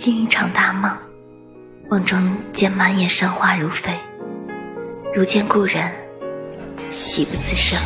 [0.00, 0.90] 惊一场大梦，
[1.90, 3.92] 梦中见满眼山花如飞，
[5.14, 5.92] 如见故人，
[6.90, 7.78] 喜不自胜。